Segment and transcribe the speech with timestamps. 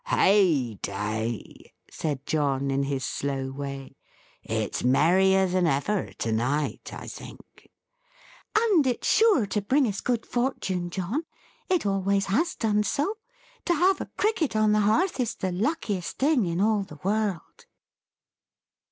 [0.07, 3.97] "Heyday!" said John, in his slow way.
[4.41, 7.69] "It's merrier than ever, to night, I think."
[8.57, 11.25] "And it's sure to bring us good fortune, John!
[11.69, 13.19] It always has done so.
[13.65, 17.67] To have a Cricket on the Hearth, is the luckiest thing in all the world!"